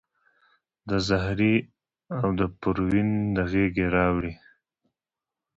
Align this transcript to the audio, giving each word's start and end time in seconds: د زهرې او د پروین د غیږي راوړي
د 0.89 0.91
زهرې 1.07 1.55
او 2.19 2.27
د 2.39 2.41
پروین 2.61 3.09
د 3.35 3.37
غیږي 3.51 3.85
راوړي 3.95 4.33